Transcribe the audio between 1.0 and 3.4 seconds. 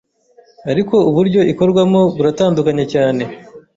uburyo ikorwamo buratandukanye cyane